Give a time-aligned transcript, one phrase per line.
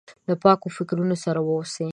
[0.27, 1.87] له پاکو فکرونو سره واوسي.